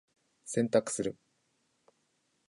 [0.47, 1.15] 洗濯する。